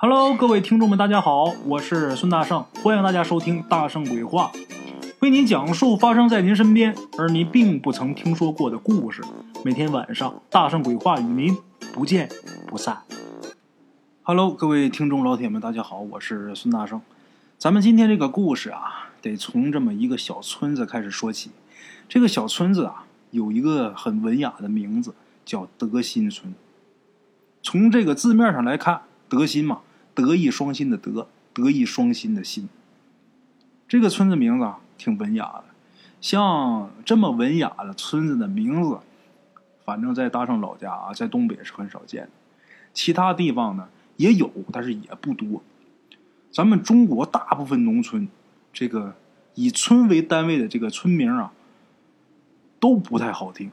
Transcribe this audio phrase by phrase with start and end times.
[0.00, 4.52] Hello，各位听众们，大家好，我是孙大圣，欢迎大家收听《大圣鬼话》，
[5.18, 9.24] 为您讲述发生在您身边而您并不曾听说过的故事。
[9.64, 11.58] 每天晚上，《大圣鬼话》与您
[11.92, 12.28] 不见
[12.68, 13.02] 不散。
[14.22, 17.02] Hello，各位听众老铁们，大家好，我是孙大圣。
[17.58, 21.50] 咱们今天这个故事啊，得从这么一个小村子开始说起。
[22.08, 25.12] 这个小村子啊，有一个很文雅的名字，
[25.44, 26.54] 叫德心村。
[27.64, 29.80] 从这个字面上来看，德心嘛。
[30.18, 32.68] 德艺双馨的德，德艺双馨的馨。
[33.86, 35.64] 这个村子名字啊，挺文雅的。
[36.20, 38.98] 像这么文雅的村子的名字，
[39.84, 42.30] 反正在大圣老家啊，在东北是很少见的。
[42.92, 45.62] 其他地方呢也有，但是也不多。
[46.50, 48.26] 咱们中国大部分农村，
[48.72, 49.14] 这个
[49.54, 51.52] 以村为单位的这个村名啊，
[52.80, 53.70] 都不太好听。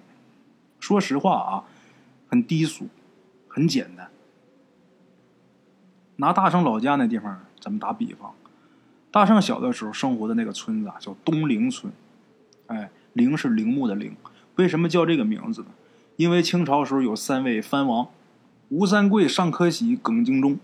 [0.79, 1.63] 说实话啊，
[2.27, 2.89] 很低俗，
[3.47, 4.11] 很简单。
[6.17, 8.33] 拿大圣老家那地方，咱们打比方，
[9.11, 11.91] 大圣小的时候生活的那个村子啊，叫东陵村。
[12.67, 14.15] 哎，陵是陵墓的陵。
[14.55, 15.67] 为什么叫这个名字呢？
[16.15, 18.07] 因为清朝时候有三位藩王，
[18.69, 20.57] 吴三桂、尚可喜、耿精忠，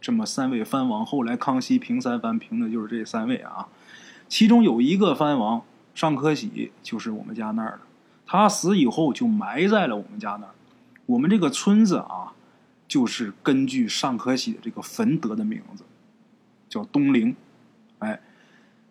[0.00, 1.04] 这么三位藩王。
[1.04, 3.66] 后来康熙平三藩，平的就是这三位啊。
[4.28, 5.62] 其中有一个藩王
[5.94, 7.80] 尚可喜，就是我们家那儿的。
[8.24, 10.54] 他死以后就埋在了我们家那儿。
[11.06, 12.32] 我们这个村子啊。
[12.92, 15.82] 就是根据尚可喜这个坟得的名字，
[16.68, 17.34] 叫东陵。
[18.00, 18.20] 哎，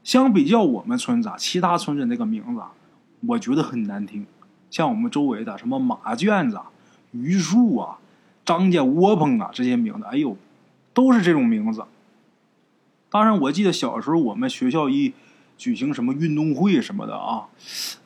[0.03, 2.71] 相比较我们村子啊，其他村子那个名字啊，
[3.27, 4.25] 我觉得很难听。
[4.71, 6.59] 像我们周围的什么马圈子、
[7.11, 7.99] 榆树啊、
[8.43, 10.35] 张家窝棚啊这些名字，哎呦，
[10.95, 11.85] 都是这种名字。
[13.11, 15.13] 当然，我记得小时候我们学校一
[15.59, 17.49] 举行什么运动会什么的啊，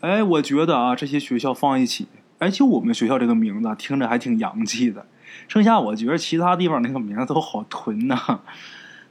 [0.01, 2.07] 哎，我觉得啊，这些学校放一起，
[2.39, 5.05] 哎，就我们学校这个名字听着还挺洋气的。
[5.47, 8.41] 剩下我觉得其他地方那个名字都好屯呐。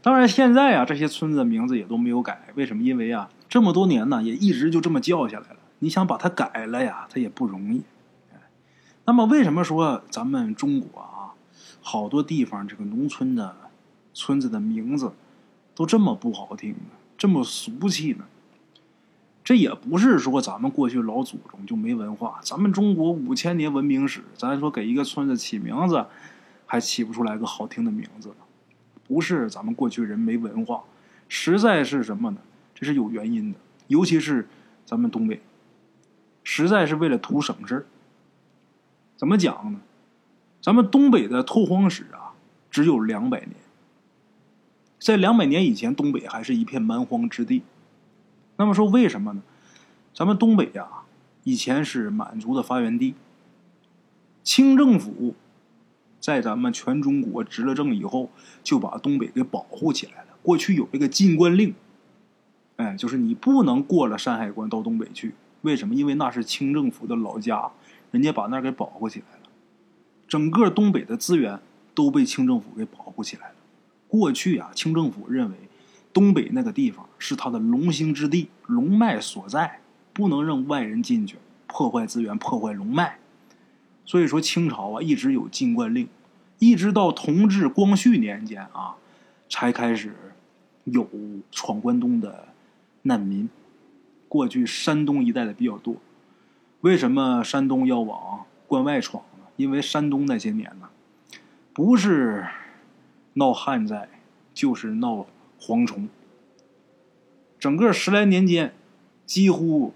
[0.03, 2.48] 当然现在啊，这些村子名字也都没有改。
[2.55, 2.83] 为什么？
[2.83, 5.56] 因为啊，这么多年呢，也一直就这么叫下来了。
[5.78, 7.83] 你想把它改了呀，它也不容易。
[9.07, 11.33] 那么为什么说咱们中国啊，
[11.80, 13.56] 好多地方这个农村的
[14.12, 15.12] 村子的名字
[15.74, 16.74] 都这么不好听？
[17.17, 18.24] 这么俗气呢？
[19.44, 26.06] 这也不是说咱们过去老祖宗就没文化，咱们中国五千年文明史，咱说给一个村子起名字，
[26.64, 28.34] 还起不出来个好听的名字
[29.06, 30.82] 不是咱们过去人没文化，
[31.28, 32.38] 实在是什么呢？
[32.74, 33.58] 这是有原因的。
[33.88, 34.48] 尤其是
[34.86, 35.42] 咱们东北，
[36.42, 37.86] 实在是为了图省事儿
[39.14, 39.80] 怎么讲呢？
[40.62, 42.32] 咱们东北的拓荒史啊，
[42.70, 43.50] 只有两百年，
[44.98, 47.62] 在两百年以前，东北还是一片蛮荒之地。
[48.57, 49.42] 那么说为什么呢？
[50.15, 50.87] 咱们东北呀，
[51.42, 53.15] 以前是满族的发源地。
[54.45, 55.35] 清政府
[56.20, 58.31] 在咱们全中国执了政以后，
[58.63, 60.29] 就把东北给保护起来了。
[60.41, 61.75] 过去有这个禁关令，
[62.77, 65.35] 哎，就是你不能过了山海关到东北去。
[65.63, 65.95] 为什么？
[65.95, 67.73] 因为那是清政府的老家，
[68.13, 69.48] 人家把那给保护起来了。
[70.29, 71.59] 整个东北的资源
[71.92, 73.55] 都被清政府给保护起来了。
[74.07, 75.57] 过去啊，清政府认为。
[76.14, 79.80] 东北那个地方是他的龙兴之地，龙脉所在，
[80.13, 81.36] 不能让外人进去
[81.67, 83.19] 破坏资源、破坏龙脉。
[84.05, 86.08] 所以说，清朝啊一直有禁关令，
[86.61, 88.95] 一直到同治、光绪年间啊，
[89.48, 90.14] 才开始
[90.85, 91.08] 有
[91.51, 92.47] 闯关东的
[93.03, 93.51] 难民。
[94.29, 95.97] 过去山东一带的比较多，
[96.83, 99.47] 为什么山东要往关外闯呢？
[99.57, 100.89] 因为山东那些年呢，
[101.73, 102.47] 不是
[103.33, 104.08] 闹旱灾，
[104.55, 105.27] 就是闹。
[105.61, 106.09] 蝗虫，
[107.59, 108.75] 整个十来年间，
[109.25, 109.95] 几乎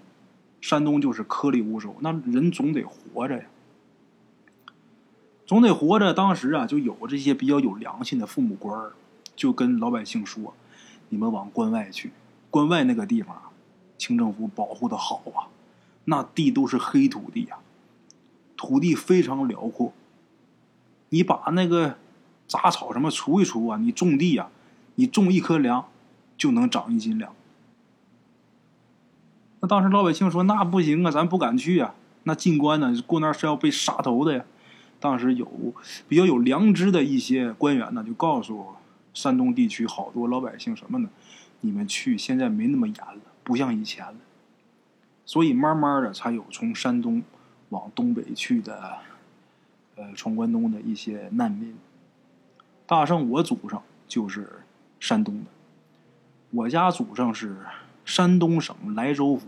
[0.59, 1.95] 山东就是颗粒无收。
[1.99, 3.45] 那人总得活着呀，
[5.45, 6.13] 总得活着。
[6.13, 8.93] 当时啊，就有这些比较有良心的父母官儿，
[9.35, 10.55] 就跟老百姓说
[11.09, 12.11] ：“你们往关外去，
[12.49, 13.39] 关外那个地方，
[13.97, 15.47] 清政府保护的好啊，
[16.05, 17.59] 那地都是黑土地呀，
[18.57, 19.93] 土地非常辽阔。
[21.09, 21.97] 你把那个
[22.47, 24.49] 杂草什么除一除啊，你种地呀。”
[24.99, 25.85] 你种一颗粮，
[26.37, 27.33] 就能长一斤粮。
[29.61, 31.95] 那当时老百姓说：“那不行啊，咱不敢去啊。
[32.23, 34.43] 那进关呢，过那是要被杀头的呀。”
[34.99, 35.49] 当时有
[36.09, 38.65] 比较有良知的一些官员呢，就告诉
[39.13, 41.07] 山东地区好多老百姓什么呢？
[41.61, 44.15] 你们去现在没那么严了，不像以前了。
[45.25, 47.23] 所以慢慢的才有从山东
[47.69, 48.97] 往东北去的，
[49.95, 51.73] 呃，闯关东的一些难民。
[52.85, 54.49] 大圣，我祖上就是。
[54.99, 55.49] 山东的，
[56.51, 57.57] 我家祖上是
[58.05, 59.47] 山东省莱州府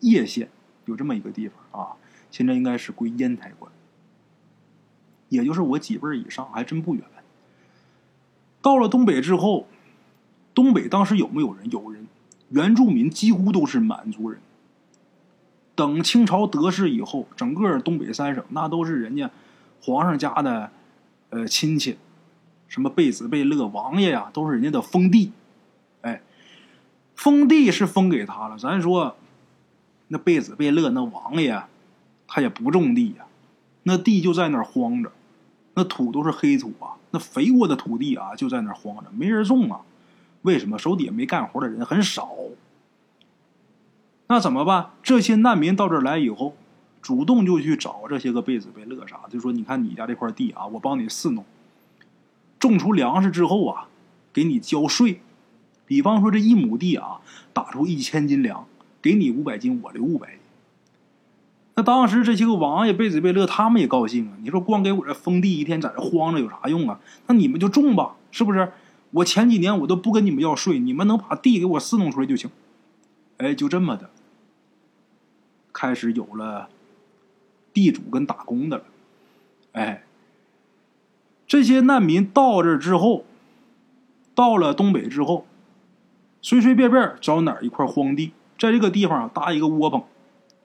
[0.00, 0.48] 叶县，
[0.86, 1.96] 有这么一个地方啊，
[2.30, 3.70] 现在应该是归烟台管，
[5.28, 7.04] 也就是我几辈以上，还真不远。
[8.60, 9.66] 到了东北之后，
[10.54, 11.68] 东北当时有没有人？
[11.70, 12.06] 有人，
[12.50, 14.40] 原住民几乎都是满族人。
[15.74, 19.30] 等清朝得势以后，整个东北三省那都是人家
[19.82, 20.70] 皇上家的
[21.30, 21.98] 呃亲戚，
[22.72, 25.30] 什么贝子贝勒王爷呀，都是人家的封地。
[26.00, 26.22] 哎，
[27.14, 29.14] 封地是封给他了，咱说
[30.08, 31.64] 那贝子贝勒那王爷，
[32.26, 33.26] 他也不种地呀，
[33.82, 35.12] 那地就在那儿荒着，
[35.74, 36.96] 那土都是黑土啊。
[37.10, 39.82] 那肥沃的土地啊，就在那儿荒着，没人种啊。
[40.40, 42.30] 为什么手底下没干活的人很少？
[44.28, 44.92] 那怎么办？
[45.02, 46.56] 这些难民到这儿来以后，
[47.02, 51.44] 主动就去找这些个贝子贝勒啥，就说：“你看你家这块地啊，我帮你伺弄，
[52.62, 53.88] 种出粮食之后啊，
[54.32, 55.20] 给你交税。
[55.84, 57.20] 比方说这一亩地啊，
[57.52, 58.66] 打出一千斤粮，
[59.02, 60.38] 给你五百斤，我留五百斤。”
[61.74, 64.38] 那当时这些个王爷贝子贝勒他们也高兴啊！
[64.42, 67.00] 你说光给我这封地一天在这荒着有啥用啊？
[67.26, 68.70] 那你们就种吧，是不是？
[69.10, 72.48] 我前几年我都不跟你们要税，你们能把地给我伺弄出来就行。
[73.38, 74.08] 哎，就这么的，
[75.72, 76.68] 开始有了
[77.74, 78.84] 地主跟打工的了。
[79.72, 80.04] 哎，
[81.52, 83.26] 这些难民到这之后，
[84.34, 85.46] 到了东北之后，
[86.40, 90.02] 随随便便找哪一块荒地，在这个地方搭一个窝棚。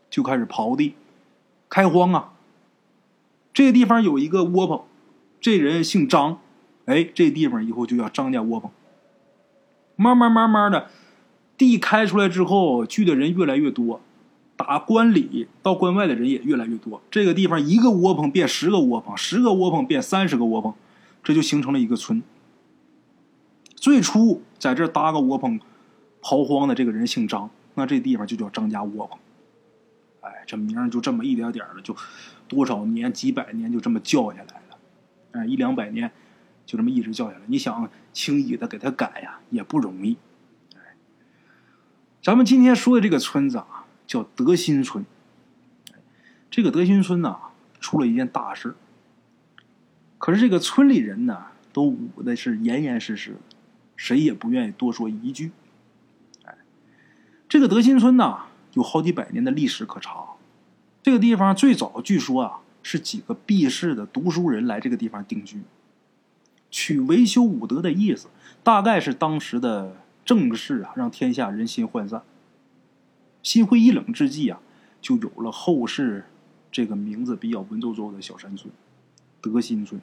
[0.10, 0.94] 就开始刨地，
[1.68, 2.32] 开荒啊！
[3.54, 4.84] 这个地方有一个窝棚，
[5.42, 6.40] 这人姓张，
[6.86, 8.72] 哎，这地方以后就叫张家窝棚。
[9.98, 10.88] 慢慢慢慢的，
[11.58, 14.00] 地开出来之后，聚的人越来越多，
[14.58, 17.02] 打关里到关外的人也越来越多。
[17.12, 20.74] 这个地方一个窝棚变十个窝棚，十个窝棚变三十个窝棚，
[21.24, 22.24] 这就形成了一个村。
[23.76, 25.60] 最初在这搭个窝棚
[26.22, 29.20] 刨荒的这个人姓张，那这地方就叫张家窝棚。
[30.22, 31.96] 哎，这名就这么一点点的，就
[32.48, 34.78] 多少年、几百年就这么叫下来了。
[35.34, 36.12] 哎，一两百年
[36.66, 37.42] 就这么一直叫下来。
[37.46, 40.18] 你想轻易的给他改呀，也不容易。
[40.76, 40.80] 哎，
[42.24, 43.77] 咱们今天说的这个村子啊，
[44.08, 45.06] 叫德新村。
[46.50, 47.38] 这个德新村呢，
[47.80, 48.74] 出了一件大事。
[50.18, 53.36] 可是这个村里人呢，都捂的是严严实实，
[53.96, 55.52] 谁也不愿意多说一句。
[56.46, 56.56] 哎，
[57.48, 58.46] 这个德新村呐。
[58.74, 60.24] 有好几百年的历史可查。
[61.02, 65.64] 这个地方最早据说啊，是几个避世的读书人来这个地方定居，
[66.70, 68.28] 取维修武德的意思，
[68.64, 72.22] 大概是当时的政事啊，让天下人心涣散，
[73.48, 74.60] 心灰意冷之际啊，
[75.02, 76.26] 就有了后世
[76.70, 78.70] 这个名字比较文绉绉的小山村——
[79.42, 80.02] 德新村。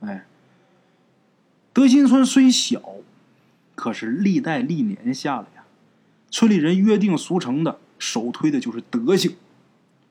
[0.00, 0.26] 哎，
[1.72, 2.82] 德新村虽小，
[3.74, 5.64] 可是历代历年下来呀，
[6.30, 7.78] 村里人约定俗成的。
[7.98, 9.34] 首推的就是德行，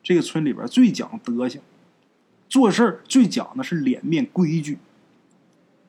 [0.02, 1.62] 这个村里边最讲德行，
[2.50, 4.80] 做事最讲的是脸面规矩。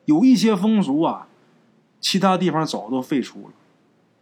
[0.05, 1.27] 有一些风俗啊，
[1.99, 3.53] 其他地方早都废除了，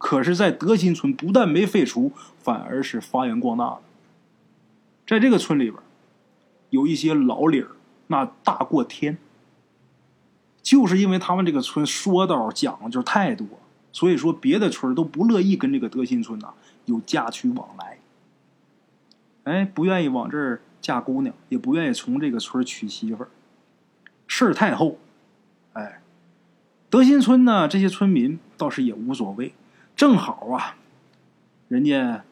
[0.06, 3.80] 可是，在德新村不但没废除，反而是发扬光大了。
[5.06, 5.82] 在这个村里边，
[6.68, 7.68] 有一些老理儿，
[8.08, 9.16] 那大过天，
[10.60, 13.46] 就是因为他们这个村说道讲究太多，
[13.92, 16.52] 所以说别的村都不乐意跟这个德新村呐。
[16.84, 17.98] 有嫁娶往来，
[19.44, 23.30] 哎，不愿意往这儿嫁姑娘，也不愿意从这个村娶媳妇儿，
[24.26, 24.98] 事儿太厚。
[25.72, 26.02] 哎，
[26.90, 29.54] 德新村呢，这些村民倒是也无所谓，
[29.96, 30.76] 正好啊，
[31.68, 32.24] 人家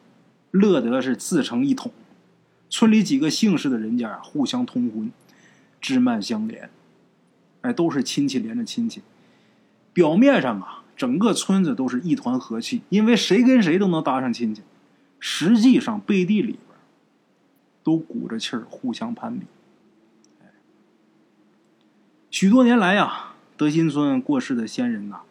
[0.51, 1.91] 乐得是自成一统，
[2.69, 5.11] 村里几个姓氏的人家互相通婚，
[5.79, 6.69] 枝蔓相连，
[7.61, 9.01] 哎，都是亲戚连着亲戚，
[9.93, 10.79] 表面上啊。
[10.95, 14.61] 整个村子都是一团和气，因为谁跟谁都能搭上亲戚。
[15.19, 16.59] 实际上背地里边
[17.83, 19.47] 都鼓着气儿，互相攀比。
[22.29, 25.21] 许多年来呀，德新村过世的先人呐，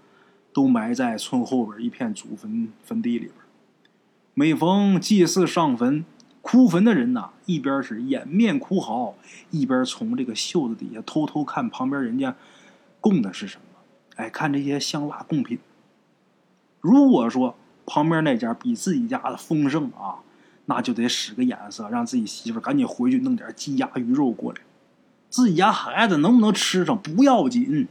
[0.52, 3.34] 都埋在村后边一片祖坟坟地里边。
[4.34, 6.04] 每逢祭祀上坟，
[6.40, 9.14] 哭坟的人呐，一边是掩面哭嚎，
[9.50, 12.34] 一边从这个袖子底下偷偷看旁边人家
[13.00, 13.64] 供的是什么。
[14.16, 15.58] 哎，看这些香蜡贡品。
[16.80, 17.56] 如果说
[17.86, 20.20] 旁边那家比自己家的丰盛啊，
[20.66, 24.60] 那就得使个眼色，让自己媳妇赶紧回去弄点鸡鸭鱼肉过来。
[25.28, 27.86] 自己家孩子能不能吃上不要紧，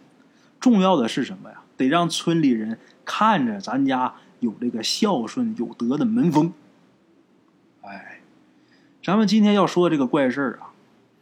[0.59, 1.60] 重要的是什么呀？
[1.81, 6.53] 得让村里人看着咱家有这个孝顺有德的门风。
[7.81, 8.21] 哎，
[9.03, 10.69] 咱们今天要说这个怪事啊，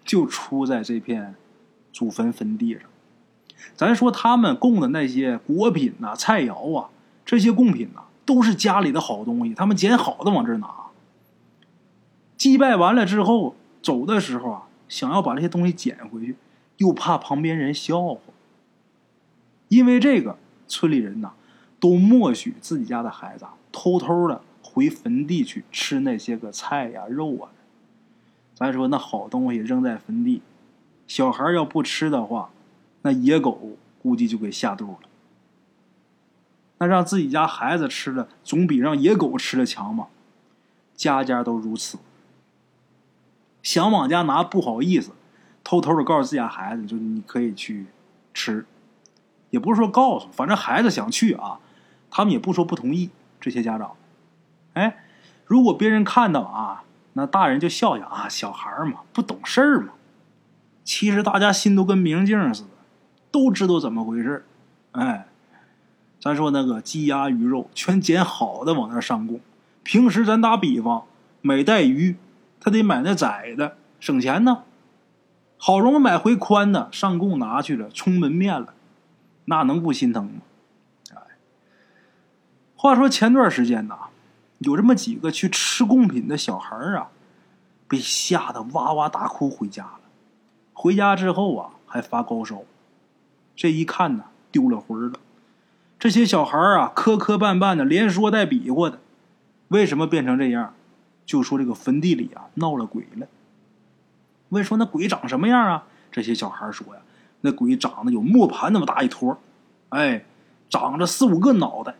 [0.04, 1.36] 就出在这片
[1.94, 2.84] 祖坟坟地上。
[3.76, 6.90] 咱说他们供的那些果品呐、菜肴啊，
[7.26, 10.68] 这些贡品呐，都是家里的好东西，他们捡好的往这拿。
[12.38, 16.36] 祭拜完了之后，走的时候啊，想要把这些东西捡回去，
[16.78, 18.20] 又怕旁边人笑话。
[19.68, 20.38] 因为这个，
[20.70, 21.34] 村里人呐
[21.82, 27.50] 都默许自己家的孩子啊偷偷的回坟地去吃那些个菜呀、肉啊。
[28.56, 30.42] 咱说那好东西扔在坟地，
[31.08, 32.52] 小孩要不吃的话，
[33.02, 35.10] 那野狗估计就给下肚了。
[36.78, 40.08] 那让自己家孩子吃的，总比让野狗吃的强嘛。
[40.96, 41.98] 家家都如此。
[43.64, 45.12] 想往家拿不好意思，
[45.64, 47.86] 偷偷的告诉自家孩子，就你可以去
[48.34, 48.66] 吃，
[49.50, 51.60] 也不是说告诉，反正孩子想去啊，
[52.10, 53.10] 他们也不说不同意。
[53.40, 53.92] 这些家长，
[54.74, 54.98] 哎，
[55.46, 59.94] 如果别人看到啊，那大人就笑笑啊，小孩嘛，不懂事儿嘛。
[60.84, 62.70] 其实大家心都跟明镜似的，
[63.32, 64.46] 都知道怎么回事
[64.92, 65.28] 哎，
[66.20, 69.40] 咱说那个鸡鸭鱼肉全捡好的往那上供。
[69.84, 71.04] 平时咱打比方，
[71.42, 72.18] 买带鱼。
[72.62, 74.64] 他得买那窄的，省钱呢。
[75.56, 78.74] 好容易买回宽的，上供拿去了，充门面了，
[79.50, 80.42] 那能不心疼吗？
[81.16, 81.18] 哎，
[82.76, 83.98] 话说前段时间呐，
[84.60, 87.10] 有这么几个去吃贡品的小孩啊，
[87.88, 90.02] 被吓得哇哇大哭回家了。
[90.74, 92.62] 回家之后啊，还发高烧。
[93.56, 95.20] 这一看呢，丢了魂了。
[95.98, 99.00] 这些小孩啊，磕磕绊绊的，连说带比划的，
[99.70, 100.76] 为什么变成这样？
[101.26, 103.28] 就说这个坟地里啊闹了鬼了。
[104.50, 105.86] 问说那鬼长什么样啊？
[106.12, 107.02] 这些小孩说呀，
[107.42, 109.38] 那鬼长得有磨盘那么大一坨，
[109.90, 110.26] 哎，
[110.70, 111.96] 长着四五个脑袋，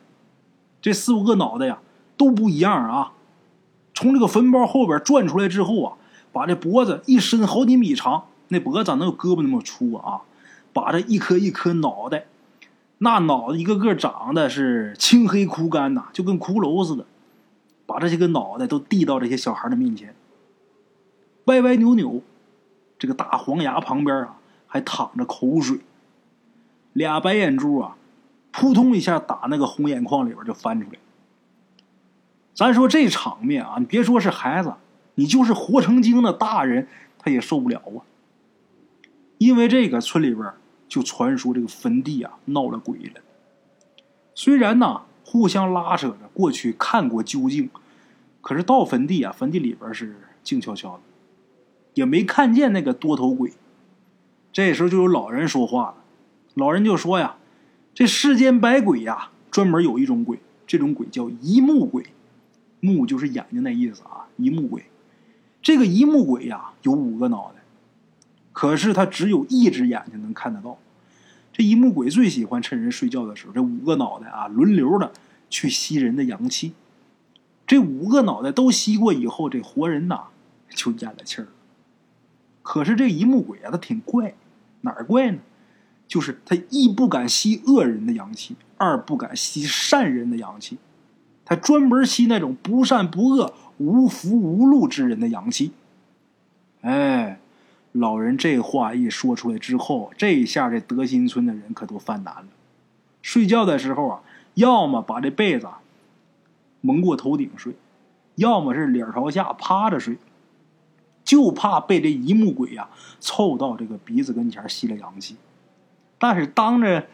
[0.82, 1.80] 这四五个脑袋呀
[2.18, 3.14] 都不一样啊。
[3.94, 5.98] 从这个坟包后边转出来之后啊，
[6.32, 10.22] 把这脖子一伸好几米长，那脖子咋能有胳膊那么粗啊？
[10.72, 12.26] 把这一颗一颗脑袋，
[13.00, 17.06] 那脑子一个个长得是青黑枯干呐，就跟骷髅似的。
[17.86, 20.14] 把这些个脑袋都递到这些小孩的面前，
[21.46, 22.22] 歪歪扭扭，
[23.00, 24.38] 这个大黄牙旁边啊
[24.70, 25.80] 还淌着口水，
[26.94, 27.98] 俩白眼珠啊，
[28.54, 31.00] 扑通一下打那个红眼眶里边就翻出来。
[32.54, 34.76] 咱说这场面啊，你别说是孩子，
[35.16, 38.08] 你就是活成精的大人，他也受不了啊。
[39.40, 40.50] 因为这个村里边
[40.88, 43.22] 就传说这个坟地啊闹了鬼了，
[44.34, 45.02] 虽然呢。
[45.32, 47.70] 互相拉扯着过去看过究竟，
[48.42, 51.02] 可是到坟地啊，坟地里边是静悄悄的，
[51.94, 53.54] 也没看见那个多头鬼。
[54.52, 55.96] 这时候就有老人说话了，
[56.56, 57.38] 老人就说呀
[57.94, 62.04] ：“这世间百鬼呀，专门有一种鬼，这种鬼叫一目鬼，
[62.80, 64.86] 目就是眼睛那意思啊，一目鬼。
[65.62, 67.62] 这个一目鬼呀，有五个脑袋，
[68.52, 70.78] 可是他只有一只眼睛能看得到。”
[71.52, 75.12] 这一目鬼最喜欢趁人睡觉的时候，这五个脑袋啊轮流的
[75.50, 76.74] 去吸人的阳气。
[77.68, 80.28] 这五个脑袋都吸过以后，这活人呐
[80.70, 81.50] 就咽了气儿。
[82.62, 84.36] 可是这一目鬼啊，他挺怪，
[84.82, 85.40] 哪儿怪呢？
[86.08, 90.78] 就是他一不敢吸恶人的阳气，二不敢吸善人的阳气，
[91.46, 95.72] 他专门吸那种不善不恶、无福无禄之人的阳气。
[96.82, 97.40] 哎。
[97.92, 102.46] 老人这话一说出来之后，这一下这德新村的人可都犯难了。
[103.24, 104.22] 睡觉的时候啊，
[104.54, 105.68] 要么把这被子
[106.82, 107.74] 蒙过头顶睡，
[108.36, 110.20] 要么是脸朝下趴着睡，
[111.30, 115.36] 就怕被这一目鬼呀凑到这个鼻子跟前吸了阳气。
[116.18, 117.06] 但是当着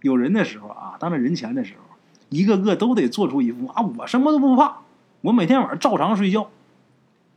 [0.00, 1.82] 有人的时候啊，当着人前的时候，
[2.30, 4.78] 一个个都得做出一副啊，我什么都不怕，
[5.20, 6.48] 我每天晚上照常睡觉。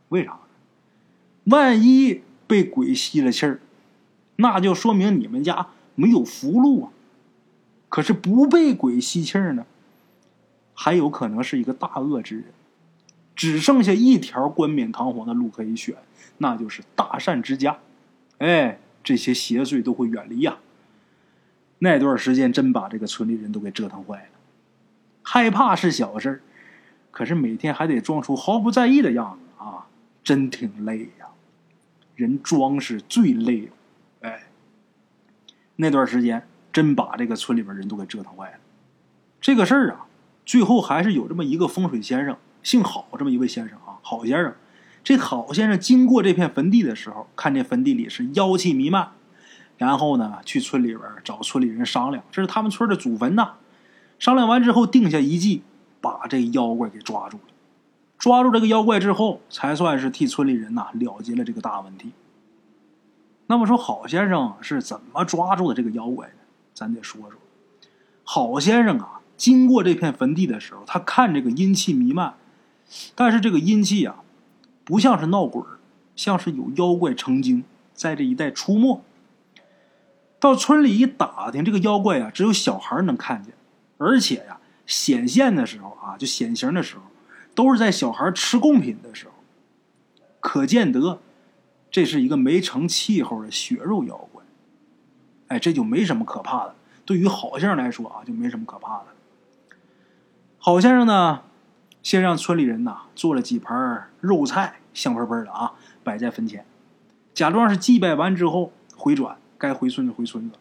[0.08, 0.38] 为啥？
[1.44, 2.22] 万一……
[2.46, 3.60] 被鬼吸了气儿，
[4.36, 6.90] 那就说明你们家没有福禄啊。
[7.88, 9.66] 可是不被鬼吸气儿呢，
[10.74, 12.44] 还有可能是一个大恶之人。
[13.34, 15.96] 只剩下一条冠冕堂皇的路可以选，
[16.38, 17.78] 那就是大善之家。
[18.38, 20.58] 哎，这些邪祟都会远离呀。
[21.78, 24.28] 那段时间真把这个村里人都给折腾坏了。
[25.22, 26.42] 害怕是小事
[27.10, 29.86] 可是每天还得装出毫不在意的样子啊，
[30.22, 31.26] 真挺累呀。
[32.14, 33.72] 人装是最累的，
[34.28, 34.44] 哎，
[35.76, 38.58] 那段时间真把这个村里边人都给折腾坏了。
[39.40, 40.06] 这个事儿啊，
[40.46, 44.52] 最后还是有这么一个风水先生，姓郝，这么一位先生啊，郝先生。
[45.04, 49.10] 这郝先生经过这片坟地的时候，看这坟地里是妖气弥漫，
[49.76, 53.52] 然后呢，去村里边找村里人商量，这是他们村的祖坟呐。
[54.18, 55.62] 商量完之后，定下一计，
[56.00, 57.42] 把这妖怪给抓住了。
[58.16, 62.12] 抓住这个妖怪之后，才算是替村里人呐了结了这个大问题。
[63.48, 66.34] 那么说，郝先生是怎么抓住的这个妖怪呢？
[66.72, 67.38] 咱得说说。
[68.22, 72.32] 郝先生啊，经过这片坟地的时候，他看这个阴气弥漫，
[73.14, 74.22] 但是这个阴气啊，
[74.84, 75.62] 不像是闹鬼
[76.16, 79.02] 像是有妖怪成精在这一带出没。
[80.38, 83.54] 到村里一打听，这个妖怪呀，只有小孩能看见，
[83.98, 87.02] 而且呀，显现的时候啊，就显形的时候，
[87.54, 89.32] 都是在小孩吃贡品的时候，
[90.40, 91.20] 可见得
[91.90, 94.42] 这是一个没成气候的血肉妖怪。
[95.48, 96.74] 哎，这就没什么可怕的。
[97.06, 99.06] 对于好先生来说啊，就没什么可怕的。
[100.58, 101.42] 好先生呢，
[102.04, 105.72] 先让村里人呐做了几盘肉菜，香喷喷的啊，
[106.04, 106.66] 摆在坟前，
[107.32, 110.56] 假装是祭拜完之后回转，该回村子回村子。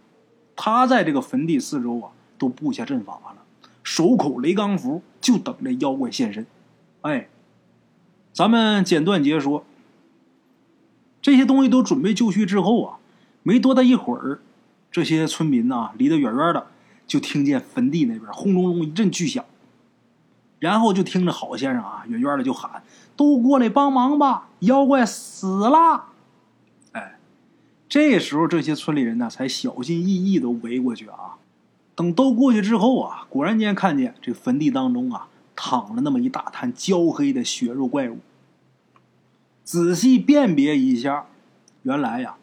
[0.56, 3.44] 他在这个坟地四周啊，都布下阵法了，
[3.84, 6.48] 手口雷钢符，就等这妖怪现身。
[7.02, 7.28] 哎，
[8.32, 9.66] 咱们简短截说，
[11.22, 12.98] 这些东西都准备就绪之后啊，
[13.44, 14.40] 没多大一会儿，
[14.90, 16.68] 这些村民呐，离得远远的，
[17.06, 19.44] 就听见坟地那边轰隆隆一阵巨响。
[20.64, 22.84] 然后就听着郝先生啊，远远的就喊
[23.18, 26.06] ：“都过来帮忙吧，妖怪死了！”
[26.94, 27.20] 哎，
[27.90, 31.36] 这时候这些村里人呢，才小心翼翼的围过去啊。
[31.96, 38.20] 等都过去之后啊，果然间看见这坟地当中啊，躺了那么一大滩焦黑的血肉怪物。
[39.66, 41.26] 仔细辨别一下，
[41.82, 42.36] 原来呀，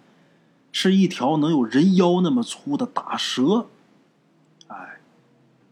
[0.73, 3.69] 是一条能有人腰那么粗的大蛇。
[4.67, 5.01] 哎，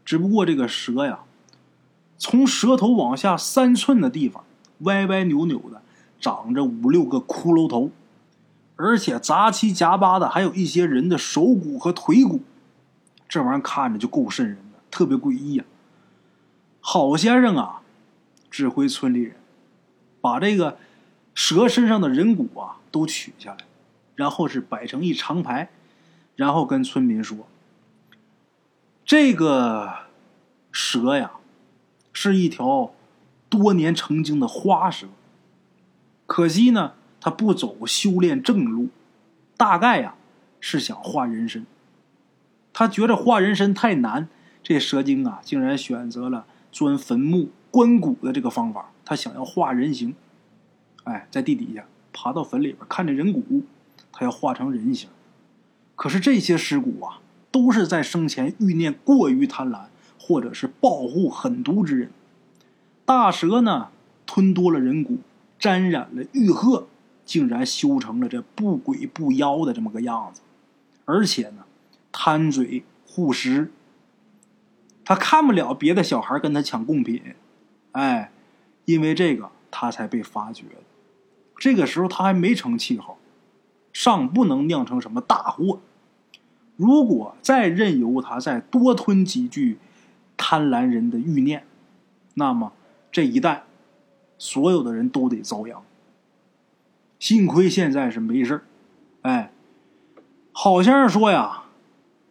[0.03, 1.19] 只不过这个蛇呀。
[2.19, 4.45] 从舌头往下三寸的地方，
[4.81, 5.81] 歪歪扭扭的
[6.21, 7.93] 长着五六个骷髅头，
[8.75, 12.41] 而且杂七杂八的还有一些人的手骨和腿骨，
[13.29, 15.67] 这玩意儿看着就够瘆人的，特别诡异啊！
[16.81, 17.83] 郝先生啊，
[18.51, 19.37] 指挥村里人
[20.21, 20.79] 把这个
[21.35, 23.59] 蛇身上的人骨啊都取下来，
[24.17, 25.71] 然后是摆成一长排，
[26.35, 27.47] 然后跟村民说
[29.07, 29.93] ：“这个
[30.73, 31.33] 蛇呀。”
[32.21, 32.93] 是一条
[33.49, 35.07] 多年成精的花蛇，
[36.27, 38.89] 可惜呢，他不走修炼正路，
[39.57, 40.17] 大概呀
[40.59, 41.65] 是想化人身。
[42.73, 44.29] 他觉得化人身太难，
[44.65, 48.91] 这蛇精啊竟然选择了钻坟墓棺骨的这个方法。
[49.05, 50.17] 他想要化人形，
[51.05, 53.63] 哎，在地底下爬到坟里边看着人骨，
[54.11, 55.09] 他要化成人形。
[55.95, 57.21] 可是这些尸骨啊，
[57.53, 59.83] 都是在生前欲念过于贪婪。
[60.29, 62.11] 或者是暴护狠毒之人，
[63.07, 63.89] 大蛇呢
[64.27, 65.21] 吞多了人骨，
[65.59, 66.87] 沾染了玉鹤，
[67.25, 70.43] 竟然修成了这不鬼不妖的这么个样子，
[71.07, 71.65] 而且呢
[72.13, 73.73] 贪嘴护食，
[75.03, 77.23] 他看不了别的小孩跟他抢贡品，
[77.93, 78.31] 哎，
[78.85, 80.83] 因为这个他才被发掘的。
[81.57, 83.17] 这个时候他还没成气候，
[83.95, 85.81] 尚不能酿成什么大祸。
[86.77, 89.79] 如果再任由他再多吞几句。
[90.39, 91.67] 贪婪人的欲念，
[92.35, 92.73] 那么
[93.13, 93.65] 这一代
[94.39, 95.83] 所有的人都得遭殃。
[97.19, 98.63] 幸亏现在是没事
[99.23, 99.51] 哎，
[100.53, 101.65] 好先生说呀，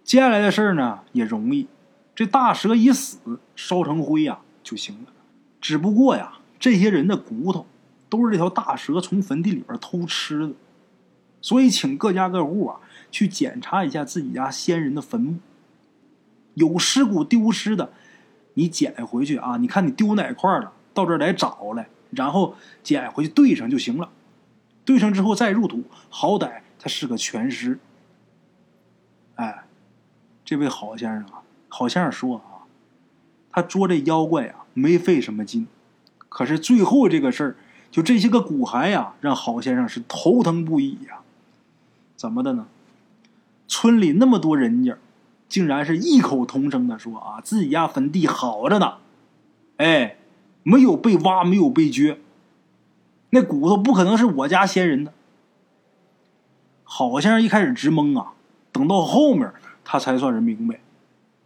[0.03, 1.67] 接下来的事儿呢也容易，
[2.15, 5.11] 这大蛇一死，烧成灰呀就行了。
[5.59, 7.67] 只不过呀，这些人的骨头
[8.07, 10.53] 都是这条大蛇从坟地里边偷吃的，
[11.41, 12.79] 所以请各家各户啊
[13.11, 15.39] 去检查一下自己家先人的坟墓。
[16.57, 17.93] 有尸骨丢失的，
[18.55, 19.57] 你捡回去啊！
[19.57, 24.09] 你看你丢哪块了，到这儿来找来，然后捡回去对上就行了。
[24.83, 27.77] 对上之后再入土，好歹他是个全尸。
[29.35, 29.65] 哎，
[30.43, 32.65] 这位好先生啊，好先生说啊，
[33.51, 35.67] 他捉这妖怪啊没费什么劲，
[36.27, 37.55] 可是最后这个事儿，
[37.91, 41.19] 就这些个骨骸呀，让好先生是头疼不已呀。
[42.15, 42.65] 怎么的呢？
[43.67, 44.97] 村里那么多人家。
[45.49, 48.95] 竟然是异口同声的说：“啊，自己家坟地好着呢，
[49.77, 50.17] 哎，
[50.63, 52.19] 没有被挖，没有被掘，
[53.29, 55.13] 那骨头不可能是我家先人的。”
[56.83, 58.33] 好像一开始直懵啊，
[58.71, 59.51] 等到后面
[59.83, 60.79] 他才算是明白，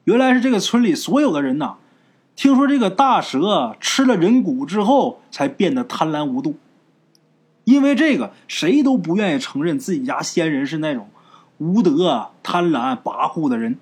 [0.04, 1.76] 原来是这个村里所有的人呐，
[2.36, 6.58] 听说这个大蛇吃了人骨之后，才变得贪婪无度。
[7.64, 11.10] 因为这个，谁都不愿意承认自己家先人是那种
[11.60, 13.78] 无德、贪婪、跋扈的人。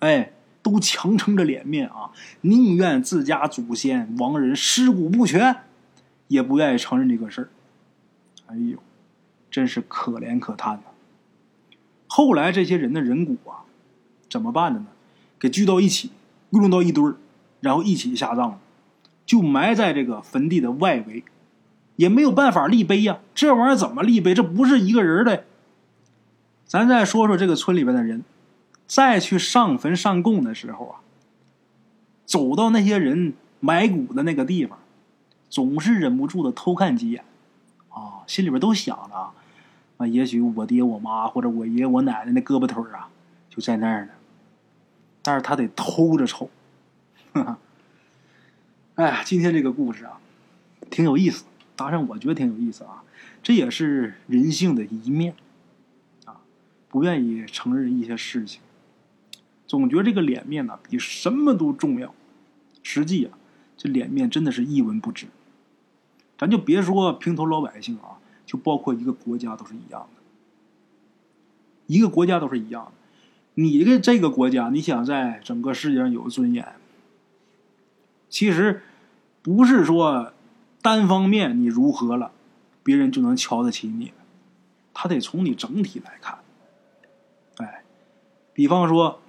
[0.00, 0.32] 哎，
[0.62, 2.10] 都强撑着脸面啊，
[2.42, 5.56] 宁愿自家祖先亡人尸骨不全，
[6.28, 7.48] 也不愿意承认这个事儿。
[8.46, 8.78] 哎呦，
[9.50, 10.82] 真是可怜可叹呐！
[12.06, 13.64] 后来这些人的人骨啊，
[14.28, 14.86] 怎么办的呢？
[15.38, 16.10] 给聚到一起，
[16.50, 17.16] 弄到一堆儿，
[17.60, 18.58] 然后一起下葬了，
[19.24, 21.24] 就埋在这个坟地的外围，
[21.96, 23.18] 也没有办法立碑呀。
[23.34, 24.34] 这玩意儿怎么立碑？
[24.34, 25.44] 这不是一个人的。
[26.66, 28.24] 咱再说说这个村里边的人。
[28.86, 31.00] 再去上坟上供的时候啊，
[32.24, 34.78] 走到那些人埋骨的那个地方，
[35.50, 37.24] 总是忍不住的偷看几眼，
[37.88, 39.30] 啊，心里边都想着
[39.96, 43.08] 啊，也许我爹我妈或者我爷我奶奶那胳膊腿啊，
[43.50, 44.12] 就在那儿呢。
[45.22, 46.48] 但是他得偷着瞅。
[47.32, 47.58] 哈 哈
[48.94, 50.20] 哎呀，今天这个故事啊，
[50.90, 51.44] 挺有意思。
[51.74, 53.02] 当然，我觉得挺有意思啊。
[53.42, 55.34] 这也是人性的一面
[56.24, 56.40] 啊，
[56.88, 58.60] 不愿意承认一些事情，
[59.66, 62.14] 总觉得这个脸面呢比什么都重要。
[62.82, 63.38] 实际啊，
[63.76, 65.26] 这脸面真的是一文不值。
[66.38, 70.22] 咱就别说平头老百姓啊，就包括一个国家都是一样的。
[71.86, 72.92] 一个国家都是一样的。
[73.54, 76.74] 你的这个国家，你想在整个世界上有尊严，
[78.28, 78.82] 其实
[79.40, 80.32] 不是说
[80.82, 82.32] 单方面你如何了，
[82.82, 84.12] 别人就能瞧得起你，
[84.92, 86.38] 他得从你整体来看。
[87.56, 87.82] 哎，
[88.52, 89.20] 比方说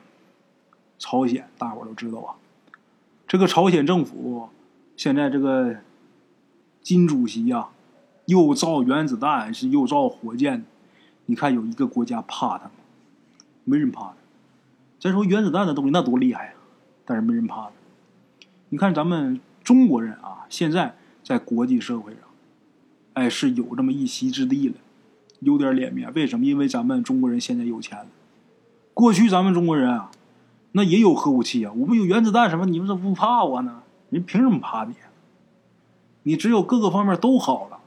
[0.99, 2.35] 朝鲜，大伙都知道啊，
[3.27, 4.49] 这个朝鲜政府
[4.95, 5.77] 现在这个
[6.81, 7.67] 金主席呀，
[8.25, 10.65] 又造原子弹是又造火箭，
[11.25, 12.71] 你看有一个国家怕他吗？
[13.63, 14.15] 没人怕他。
[14.99, 16.53] 再说原子弹的东西那多厉害呀，
[17.05, 17.71] 但是没人怕他。
[18.69, 22.21] 你看咱们中国人啊，现在在国际社会上，
[23.13, 24.75] 哎，是有这么一席之地了，
[25.41, 26.11] 有点脸面。
[26.13, 26.45] 为什么？
[26.45, 28.07] 因为咱们中国人现在有钱了。
[28.93, 30.09] 过去咱们中国人啊，
[30.73, 33.81] 那也有核武器啊，我们有原子弹什么，你们怎么不怕我呢？
[34.09, 34.93] 人凭什么怕你？
[36.23, 37.79] 你只有各个方面都好了，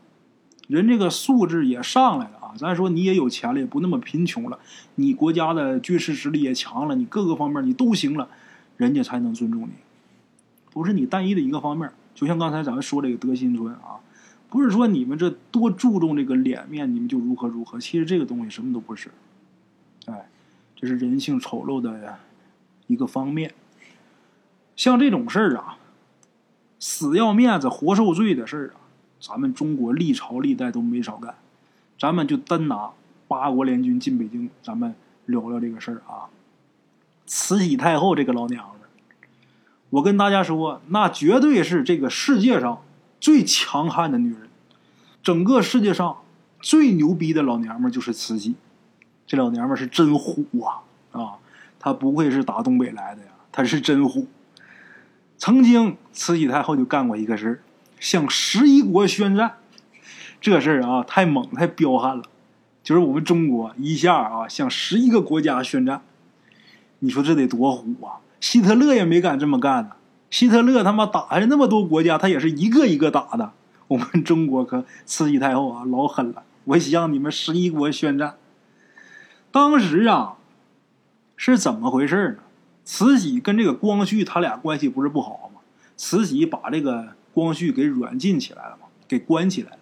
[0.67, 2.53] 人这个素质也上来了啊。
[2.57, 4.59] 咱说你也有钱了，也不那么贫穷了，
[4.97, 8.29] 你国家的军事实力也强了，你各个方面你都行了，
[8.77, 9.73] 人家才能尊重你。
[10.73, 14.01] 不是你单一的一个方面，就像刚才咱们说这个德新村啊，
[14.49, 17.79] 不是说你们这多注重这个脸面，你们就如何如何。
[17.79, 19.11] 其实这个东西什么都不是，
[20.07, 20.27] 哎。
[20.77, 22.19] 这是人性丑陋的呀
[22.91, 23.55] 一个方面。
[24.75, 25.79] 像这种事儿啊，
[26.81, 28.83] 死要面子活受罪的事儿啊，
[29.21, 31.37] 咱们中国历朝历代都没少干。
[31.97, 32.91] 咱们就单拿
[33.29, 34.95] 八国联军进北京，咱们
[35.27, 36.27] 聊聊这个事儿啊。
[37.27, 38.89] 慈禧太后这个老娘们，
[39.91, 42.83] 我跟大家说，那绝对是这个世界上
[43.21, 44.49] 最强悍的女人。
[45.23, 46.17] 整个世界上
[46.61, 48.57] 最牛逼的老娘们就是慈禧。
[49.27, 50.83] 这老娘们是真虎啊！
[51.13, 51.39] 啊，
[51.81, 54.29] 他不愧是打东北来的呀，他是真虎。
[55.37, 57.61] 曾经慈禧太后就干过一个事儿，
[57.99, 59.55] 向十一国宣战。
[60.41, 62.23] 这事儿啊，太猛太彪悍了。
[62.83, 66.03] 就是我们中国一下啊，向十一个国家宣战，
[67.01, 68.21] 你说这得多虎啊！
[68.41, 69.91] 希特勒也没敢这么干呢。
[70.31, 73.53] 希特勒他妈打下那么多国家，他也是一个一个打的。
[73.89, 76.43] 我们中国可慈禧太后啊，老狠了。
[76.65, 78.37] 我向你们十一国宣战。
[79.51, 80.37] 当时啊，
[81.43, 82.43] 是怎么回事呢？
[82.85, 85.63] 慈禧跟这个光绪他俩关系不是不好吗？
[85.97, 89.79] 慈禧把这个光绪给软禁起来了嘛，给关起来了。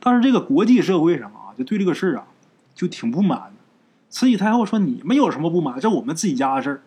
[0.00, 2.26] 但是这个国际社会上啊，就对这个事儿啊，
[2.74, 3.52] 就挺不满的。
[4.10, 5.80] 慈禧太后说：“你们有什么不满？
[5.80, 6.82] 这我们自己家的事儿。”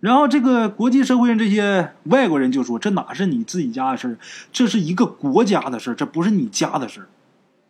[0.00, 4.18] 然后这个国际社会上这些外国人就说：“这哪是你自己家的事儿？
[4.52, 7.06] 这是一个国家的事儿，这不是你家的事儿。”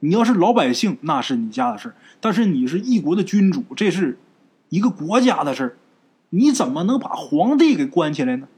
[0.01, 4.19] 你要是老百姓，那是你家的事儿；但是你是一国的君主，这是
[4.73, 5.77] 一个国家的事儿，
[6.31, 8.49] 你怎么能把皇帝给关起来呢？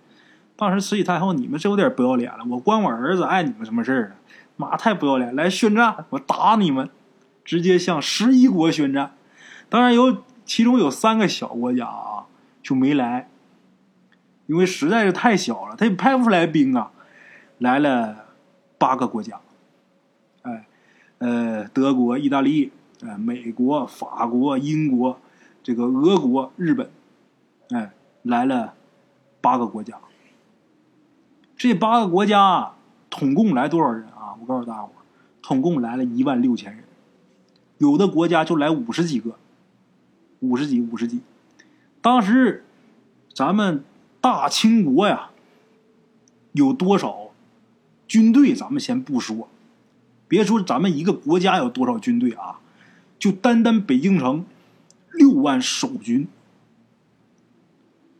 [0.54, 2.44] 当时慈禧太后，你们这有点不要脸了。
[2.50, 4.14] 我关我儿子，碍你们什么事儿啊？
[4.54, 5.34] 妈，太不要脸！
[5.34, 6.88] 来宣战，我打你们！
[7.44, 9.16] 直接向十一国宣战。
[9.68, 12.26] 当然有，其中有三个小国家啊
[12.62, 13.28] 就没来，
[14.46, 16.92] 因为实在是太小了，他也派不出来兵啊。
[17.58, 18.26] 来了
[18.78, 19.40] 八个国家。
[20.42, 20.64] 哎
[21.18, 25.18] 呃，德国、意大利、呃，美国、法国、英国，
[25.64, 26.90] 这个俄国、日本，
[27.70, 27.90] 哎，
[28.22, 28.74] 来了
[29.40, 29.98] 八个国家。
[31.56, 32.72] 这八个国家
[33.08, 34.36] 统共来多少人啊？
[34.38, 34.90] 我告诉大伙
[35.40, 36.84] 统共来了一万六千人。
[37.78, 39.36] 有的国家就来五十几个，
[40.40, 41.20] 五十几、五十几。
[42.02, 42.62] 当时
[43.32, 43.82] 咱们
[44.20, 45.30] 大清国呀，
[46.52, 47.30] 有多少
[48.06, 48.54] 军队？
[48.54, 49.48] 咱们先不说。
[50.28, 52.60] 别说咱们一个国家有多少军队啊，
[53.18, 54.44] 就单单北京城
[55.14, 56.28] 六万守军，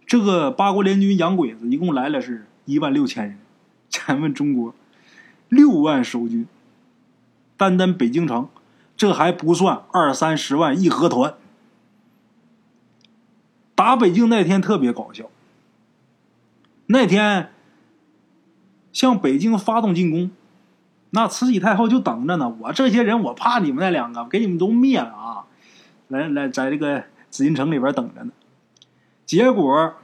[0.07, 3.38] 这个八国联军洋鬼子一共来了是一万六千人，
[3.88, 4.74] 咱们中国
[5.48, 6.46] 六万守军，
[7.57, 8.48] 单单北京城，
[8.96, 11.35] 这还不算二三十万义和团。
[13.74, 15.24] 打北京那天特别搞笑，
[16.87, 17.50] 那天
[18.92, 20.30] 向北京发动进攻。
[21.11, 25.46] 那慈禧太后就等着呢，我这些人我怕你们那两个，给你们都灭了啊！
[26.09, 28.33] 来来，在这个紫禁城里边等着呢。
[29.25, 29.95] 结果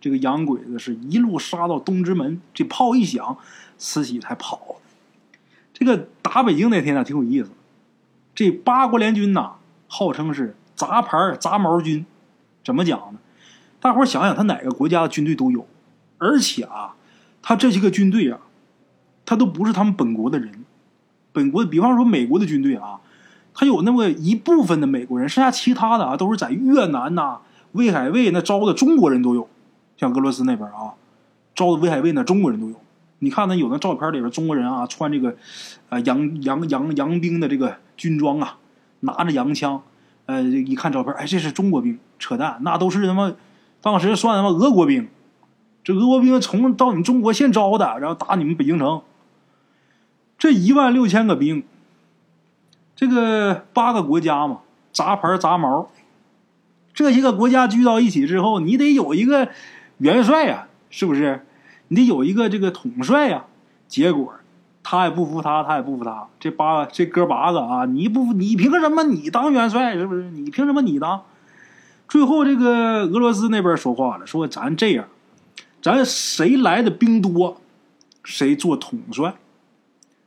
[0.00, 3.38] 这个洋鬼子是一路杀到东直门，这炮一响，
[3.78, 4.76] 慈禧才跑。
[5.72, 7.50] 这个打北京那天呢，挺有意思。
[8.34, 9.54] 这八国联军呐，
[9.88, 12.04] 号称是杂牌杂毛军，
[12.62, 13.18] 怎么讲呢？
[13.80, 15.66] 大伙想想，他哪个国家的军队都有，
[16.18, 16.96] 而且啊，
[17.40, 18.40] 他这些个军队啊，
[19.24, 20.64] 他都不是他们本国的人。
[21.32, 23.00] 本国，比方说美国的军队啊，
[23.58, 27.38] 他有那么一部分的美国人，剩下其他的啊，都是在越南呐、
[27.72, 29.48] 威海卫那招的中国人都有。
[29.96, 30.92] 像俄罗斯那边啊，
[31.54, 32.76] 招的威海卫那中国人都有。
[33.20, 35.34] 你看那有那照片里边，中国人啊，穿这个
[35.88, 38.58] 啊洋洋洋洋兵的这个军装啊，
[39.00, 39.80] 拿着洋枪，
[40.26, 43.32] 呃，一看照片，哎，这是中国兵，扯淡，那都是他妈
[43.80, 45.08] 当时算他妈俄国兵，
[45.82, 49.00] 这俄国兵从到你们中国现招的，然后打你们北京城。
[50.36, 51.64] 这一万六千个兵，
[52.96, 55.88] 这个八个国家嘛，杂牌杂毛，
[56.94, 59.50] 这些个国家聚到一起之后，你得有一个
[59.98, 61.46] 元帅呀，是不是？
[61.88, 63.44] 你得有一个这个统帅呀，
[63.86, 64.32] 结果
[64.82, 66.26] 他也不服他，他也不服他。
[66.40, 69.94] 这八这哥八个啊，你不你凭什么你当元帅？
[69.94, 70.22] 是不是？
[70.30, 71.22] 你凭什么你当？
[72.08, 75.04] 最后这个俄罗斯那边说话了，说咱这样，
[75.82, 77.60] 咱谁来的兵多，
[78.24, 79.34] 谁做统帅。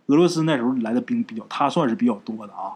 [0.10, 2.74] 俄罗斯那时候来的兵比较，他算是比较多的啊。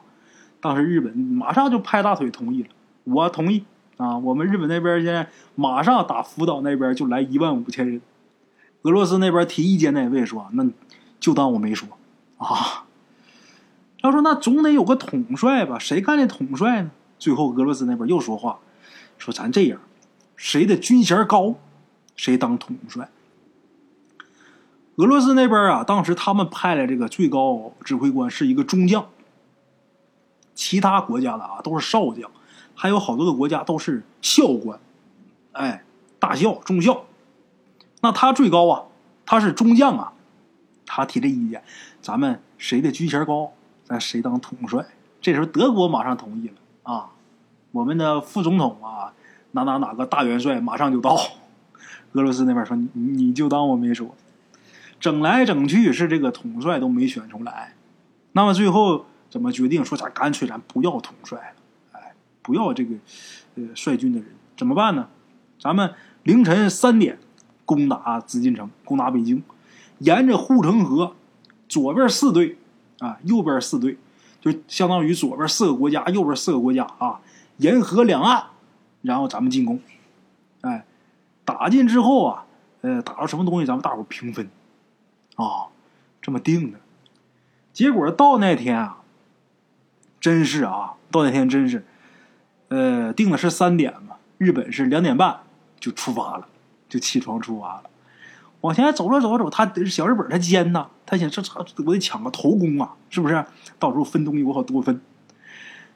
[0.62, 2.70] 当时日本马上就拍大腿同意了，
[3.06, 3.66] 我同意
[3.98, 4.16] 啊。
[4.20, 8.00] 我们日本那边现在马上打福岛那边就来一万五千人。
[8.84, 10.64] 俄罗斯那边提意见那位说：“那
[11.20, 11.90] 就当我没说
[12.38, 12.86] 啊。”
[14.00, 15.80] 他说：“那总得有个统帅吧？
[15.80, 18.60] 谁干的统帅呢？”最后俄罗斯那边又说话，
[19.18, 19.80] 说：“咱这样，
[20.36, 21.56] 谁的军衔高，
[22.16, 23.10] 谁当统帅。”
[24.96, 29.06] 俄罗斯那边啊，当时他们派来这个最高指挥官是一个中将，
[30.54, 32.30] 其他国家的啊都是少将，
[32.76, 34.80] 还有好多个国家都是校官，
[35.54, 35.84] 哎，
[36.20, 37.06] 大校、中校。
[38.02, 38.84] 那他最高啊，
[39.26, 40.14] 他是中将啊，
[40.86, 41.64] 他提这意见，
[42.02, 43.52] 咱们谁的军衔高，
[43.84, 44.86] 咱谁当统帅。
[45.22, 46.54] 这时候德国马上同意了
[46.84, 47.10] 啊，
[47.72, 49.14] 我们的副总统啊，
[49.52, 51.18] 哪哪哪个大元帅马上就到。
[52.12, 54.14] 俄罗斯那边说你你就当我没说，
[55.04, 57.74] 整来整去是这个统帅都没选出来。
[58.32, 59.84] 那么最后怎么决定？
[59.84, 62.96] 说咱干脆咱不要统帅了，哎，不要这个
[63.56, 65.10] 呃率军的人，怎么办呢？
[65.60, 67.20] 咱们凌晨三点。
[67.66, 69.42] 攻打紫禁城，攻打北京，
[70.00, 71.16] 沿着护城河，
[71.70, 72.58] 左边四队，
[73.00, 73.98] 啊，右边四队，
[74.42, 77.22] 就相当于左边四个国家，右边四个国家啊，
[77.56, 78.44] 沿河两岸，
[79.02, 79.80] 然后咱们进攻，
[80.60, 80.84] 哎，
[81.46, 82.46] 打进之后啊，
[82.82, 84.50] 呃，打到什么东西，咱们大伙平分，
[85.36, 85.68] 啊，
[86.22, 86.80] 这么定的。
[87.72, 88.98] 结果到那天啊，
[90.20, 91.86] 真是啊，到那天真是，
[92.70, 95.40] 呃，定的是三点嘛，日本是两点半
[95.80, 96.48] 就出发了。
[96.90, 97.84] 就起床出发了，
[98.62, 101.52] 往前走着走着走，他小日本他奸呐，他想这这
[101.84, 103.44] 我得抢个头功啊，是不是？
[103.80, 105.02] 到时候分东西我好多分。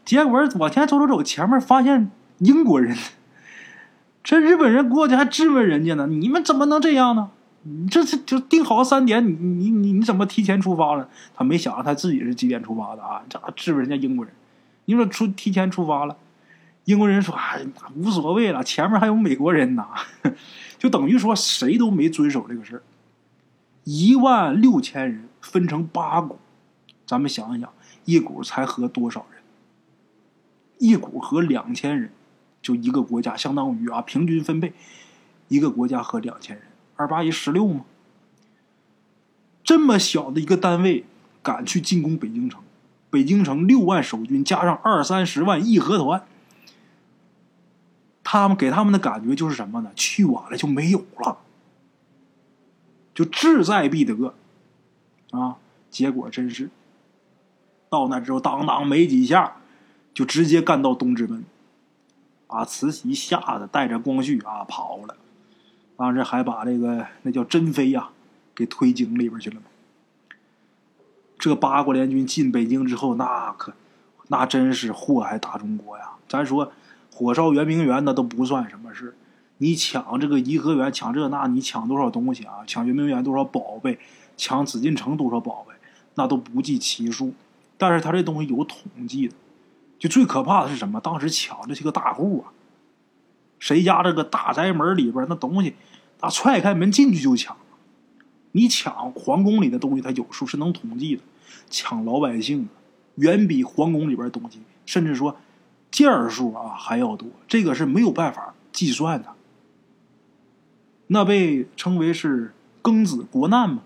[0.04, 2.98] 结果往前走走走，前面发现英国人，
[4.24, 7.30] 这日本人过去还质问人家呢，你们怎么能这样呢？
[7.68, 11.10] 你这是就定好三点，你你你你怎么提前出发了？
[11.36, 13.22] 他没想到他自己是几点出发的啊？
[13.28, 14.34] 这质问人家英国人，
[14.86, 16.18] 你说出提前出发了，
[16.86, 19.86] 英国人说哎无所谓了，前面还有美国人呢。
[20.80, 22.84] 就等于说谁都没遵守这个事儿，
[23.84, 26.38] 一万六千人分成八股，
[27.06, 27.68] 咱们想一想，
[28.06, 29.42] 一股才合多少人？
[30.78, 32.12] 一股合两千人，
[32.62, 34.72] 就一个国家，相当于啊平均分配，
[35.48, 36.67] 一个国家合两千人，
[36.98, 37.86] 二八一十六吗？
[39.64, 41.06] 这么小的一个单位
[41.42, 42.62] 敢去进攻北京城，
[43.10, 46.26] 北京城六万守军加上二三十万义和团。
[48.24, 49.92] 他们给他们的感觉就是什么呢？
[49.96, 51.38] 去晚了就没有了，
[53.14, 54.34] 就志在必得
[55.32, 55.56] 啊！
[55.90, 56.70] 结果真是
[57.90, 59.58] 到那之后，当当没几下，
[60.14, 61.46] 就直接干到东直门，
[62.48, 65.16] 把慈禧吓得带着光绪啊跑了。
[65.98, 68.10] 当时还把这个那叫珍妃呀
[68.56, 69.58] 给推井里边去了
[71.38, 73.74] 这八国联军进北京之后，那可
[74.30, 76.12] 那真是祸害大中国呀！
[76.30, 76.72] 咱说。
[77.10, 79.16] 火烧圆明园那都不算什么事
[79.58, 82.58] 你抢这个颐和园，抢这那，你抢多少东西啊？
[82.68, 83.98] 抢圆明园多少宝贝？
[84.36, 85.74] 抢紫禁城多少宝贝？
[86.14, 87.34] 那都不计其数。
[87.76, 89.34] 但是他这东西有统计的，
[89.98, 91.02] 就最可怕的是什么？
[91.02, 92.54] 当时抢这些个大户啊，
[93.58, 95.74] 谁家这个大宅门里边那东西，
[96.20, 97.56] 他踹开门进去就抢。
[98.52, 101.22] 你抢皇宫里的东西，他有数是能统计的；
[101.70, 102.70] 抢老百姓，
[103.16, 105.38] 远比皇宫里边东西，甚至说。
[105.90, 109.34] 件数啊还要多，这个是没有办法计算的。
[111.08, 112.54] 那被称为是
[112.84, 113.84] 庚子国难嘛。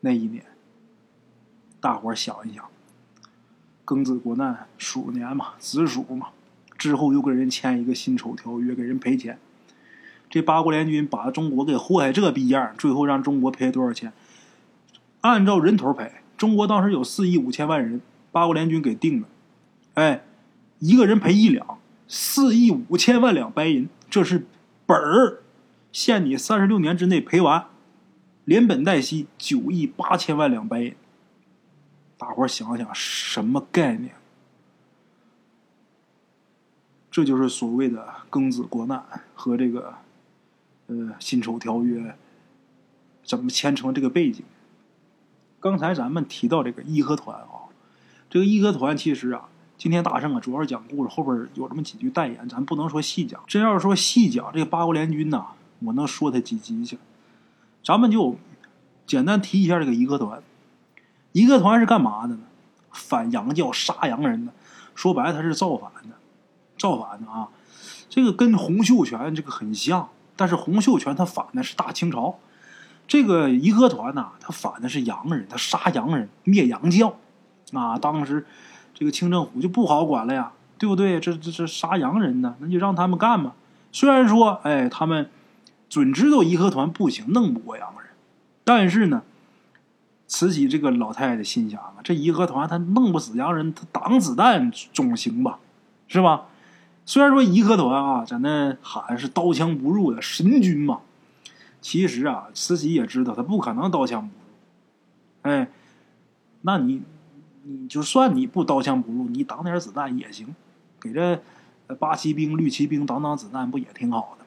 [0.00, 0.44] 那一年，
[1.80, 2.68] 大伙想一想，
[3.86, 6.30] 庚子国难，鼠年嘛，子鼠嘛，
[6.76, 9.38] 之后又跟人签一个辛丑条约，给人赔钱。
[10.34, 14.12] 这八国联军把中国给祸害这逼样，最后让中国赔多少钱？
[15.20, 18.00] 按照人头赔，中国当时有四亿五千万人，
[18.32, 19.28] 八国联军给定了，
[19.94, 20.24] 哎，
[20.80, 24.44] 一个人赔一两，四亿五千万两白银，这是
[24.86, 25.44] 本儿，
[25.92, 27.66] 限你三十六年之内赔完，
[28.44, 30.96] 连本带息九亿八千万两白银。
[32.18, 34.16] 大伙儿想想，什么概念？
[37.12, 39.00] 这就是所谓的庚子国难
[39.36, 39.94] 和这个。
[40.86, 42.14] 呃，辛丑条约
[43.24, 44.44] 怎么签成这个背景？
[45.60, 47.72] 刚才咱们提到这个义和团啊，
[48.28, 53.42] 这个义和团其实啊，今天大圣啊主要是讲故事，后边有这么几句代言，咱不能说细讲。
[53.46, 55.46] 真要是说细讲这个八国联军呐，
[55.78, 56.98] 我能说他几集去。
[57.82, 58.36] 咱们就
[59.06, 60.42] 简单提一下这个义和团。
[61.32, 62.42] 义和团是干嘛的呢？
[62.92, 64.52] 反洋教、杀洋人的。
[64.94, 66.16] 说白了，他是造反的，
[66.76, 67.48] 造反的啊。
[68.10, 70.10] 这个跟洪秀全这个很像。
[70.36, 72.38] 但是洪秀全他反的是大清朝，
[73.06, 77.16] 这个义和团呐，他反的是洋人，他杀洋人，灭洋教，
[77.72, 78.44] 啊，当时
[78.92, 81.20] 这个清政府就不好管了呀，对不对？
[81.20, 83.54] 这这这杀洋人呢，那就让他们干吧。
[83.92, 85.30] 虽然说，哎，他们
[85.88, 88.08] 准知道义和团不行，弄不过洋人，
[88.64, 89.22] 但是呢，
[90.26, 95.60] 慈禧这个老太太心想啊，这义和团他弄不死洋人，他挡子弹总行吧，
[96.08, 96.46] 是吧？
[97.06, 101.00] 虽然说义和团啊，在那喊是刀枪不入的神军嘛，
[101.80, 105.52] 其实啊，慈禧也知道他不可能刀枪不入。
[105.52, 105.68] 哎，
[106.62, 107.02] 那你
[107.64, 110.54] 你就算你不刀枪不入，你挡点子弹也行，
[110.98, 111.42] 给这
[111.98, 114.44] 八旗兵、绿旗兵挡挡子弹不也挺好的？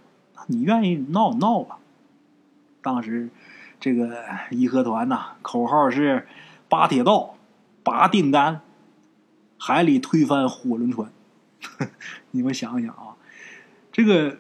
[0.47, 1.77] 你愿意闹闹吧。
[2.81, 3.29] 当时
[3.79, 4.17] 这个
[4.49, 6.27] 义和团呐，口号是
[6.67, 7.35] 八铁道、
[7.83, 8.61] 八定杆、
[9.59, 11.11] 海里推翻火轮船。
[12.31, 13.15] 你们想想啊，
[13.91, 14.37] 这个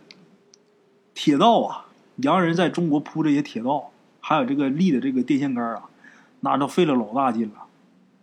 [1.13, 1.87] 铁道啊，
[2.17, 5.89] 洋人在中国铺这些铁道，还有这个立的这个电线杆啊，
[6.41, 7.63] 那都费了老大劲了。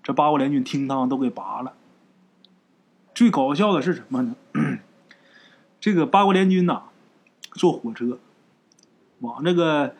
[0.02, 1.74] 这八国联军听当都给拔了。
[3.14, 4.36] 最搞笑的是什么呢？
[5.80, 6.82] 这个八国联军呐，
[7.52, 8.18] 坐火车
[9.20, 9.94] 往这个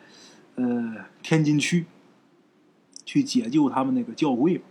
[0.55, 1.85] 呃天津去，
[3.05, 4.61] 去解救他们那个教会。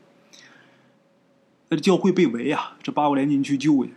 [1.71, 3.95] 那教会被围啊，这八国联军去救去。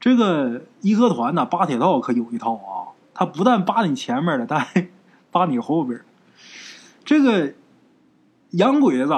[0.00, 2.94] 这个义和团呐，扒铁道可有一套啊！
[3.12, 4.88] 他不但扒你前面的，他还
[5.32, 6.00] 扒你后边。
[7.04, 7.54] 这个
[8.50, 9.12] 洋鬼子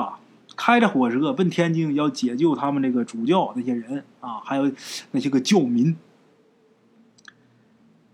[0.57, 4.73] 开着火车奔天津，要解救他们这个主教那些人啊，还有
[5.11, 5.97] 那些个教民。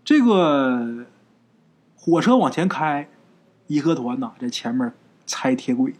[0.03, 1.05] 这个
[1.95, 3.07] 火车往前开，
[3.67, 4.91] 义和团呐在前面
[5.25, 5.93] 拆铁轨。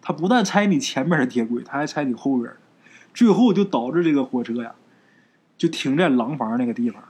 [0.00, 2.50] 他不但拆你前面的铁轨，他还拆你后边。
[3.12, 4.74] 最后就导致这个火车呀。
[5.60, 7.02] 就停在廊坊那个地方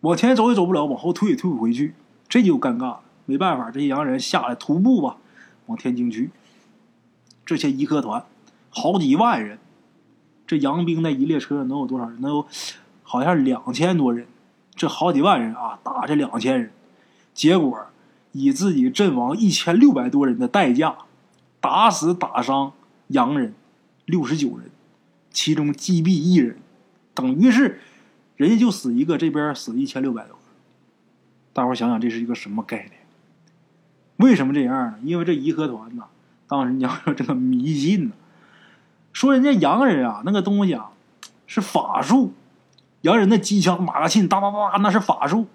[0.00, 1.94] 往前走也走不了，往后退也退不回去，
[2.28, 3.00] 这就尴尬了。
[3.24, 5.16] 没办法，这些洋人下来徒步吧，
[5.64, 6.28] 往天津去。
[7.46, 8.22] 这些义和团
[8.68, 9.58] 好几万人，
[10.46, 12.20] 这洋兵那一列车能有多少人？
[12.20, 12.46] 能有
[13.02, 14.26] 好像两千多人。
[14.76, 16.70] 这好几万人啊，打这两千人，
[17.32, 17.86] 结果
[18.32, 20.98] 以自己阵亡一千六百多人的代价，
[21.60, 22.72] 打死打伤
[23.06, 23.54] 洋人
[24.04, 24.70] 六十九人，
[25.30, 26.58] 其中击毙一人。
[27.18, 27.80] 等于是，
[28.36, 30.38] 人家就死一个，这边死一千六百多个。
[31.52, 32.92] 大伙想想，这是一个什么概念？
[34.18, 34.98] 为什么这样呢？
[35.02, 36.04] 因为这义和团呐，
[36.46, 38.12] 当时你要说这个迷信呢，
[39.12, 40.92] 说人家洋人啊，那个东西啊
[41.48, 42.34] 是法术，
[43.00, 45.48] 洋人的机枪、马克沁，哒哒哒，那是法术，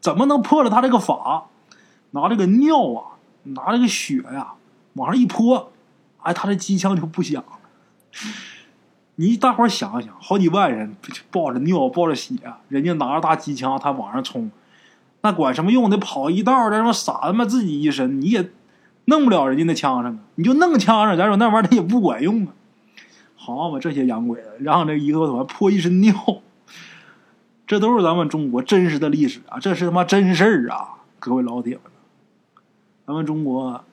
[0.00, 1.46] 怎么能破了他这个法？
[2.10, 4.54] 拿这个尿啊，拿这个血呀，
[4.94, 5.70] 往上一泼，
[6.22, 7.60] 哎，他的机枪就不响了。
[9.20, 10.96] 你大伙想想，好几万人
[11.30, 12.36] 抱着尿抱着血，
[12.68, 14.50] 人家拿着大机枪，他往上冲，
[15.20, 15.90] 那管什么用？
[15.90, 18.48] 得跑一道，再他妈撒他妈自己一身，你也
[19.04, 20.18] 弄不了人家那枪上啊！
[20.36, 22.52] 你就弄枪上，咱说那玩意儿它也不管用啊！
[23.36, 26.14] 好嘛，这些洋鬼子让这义和团泼一身尿，
[27.66, 29.60] 这都是咱们中国真实的历史啊！
[29.60, 30.94] 这是他妈真事儿啊！
[31.18, 31.82] 各位老铁们，
[33.06, 33.84] 咱们中国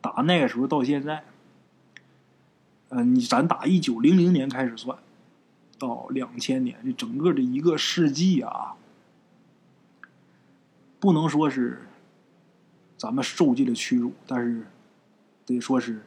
[0.00, 1.24] 打那个时候到现在。
[2.88, 4.96] 嗯，你咱打一九零零年开始算，
[5.78, 8.74] 到两千年，这整个的一个世纪啊，
[11.00, 11.88] 不能说是
[12.96, 14.66] 咱们受尽了屈辱，但是
[15.44, 16.02] 得说是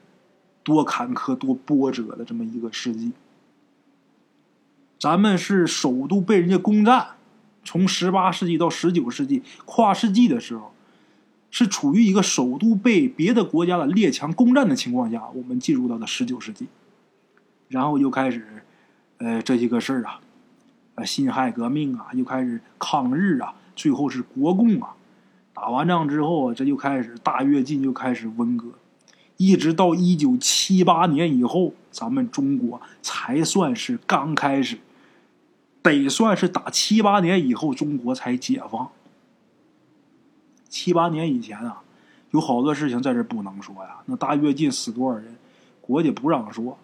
[0.63, 3.11] 多坎坷、多波折的这么一个世纪。
[4.99, 7.15] 咱们是首都被人家攻占，
[7.63, 10.73] 从十八世纪到十九世纪跨世纪的时候，
[11.51, 16.67] 是处于一个首都被别的国家的列强攻占的情况下，我们进入到了十九世纪。
[17.67, 18.63] 然后又开始，
[19.17, 20.19] 呃，这些个事儿啊，
[20.95, 24.95] 呃，辛亥革命啊，又开始抗日啊，最后是国共啊。
[25.53, 28.67] 打完仗之后，这就开始大跃进，又开始文革，
[29.37, 34.77] 一直到一九七八年以后，咱们中国才算是刚开始，
[35.81, 38.89] 得算是打七八年以后，中国才解放。
[40.69, 41.81] 七八年以前啊，
[42.31, 43.97] 有好多事情在这不能说呀。
[44.05, 45.35] 那大跃进死多少人，
[45.81, 46.77] 国家不让说。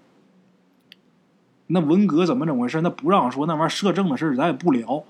[1.68, 2.82] 那文革怎么怎么回事？
[2.82, 5.04] 那不让说，那玩意儿摄政的事咱也不聊。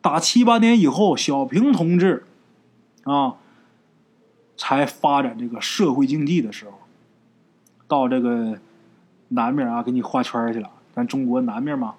[0.00, 2.24] 打七八年以后，小平同志
[3.04, 3.36] 啊，
[4.56, 6.78] 才发展这个社会经济的时候，
[7.86, 8.58] 到这个
[9.28, 10.70] 南面啊，给你画圈去了。
[10.94, 11.94] 咱中国南面嘛，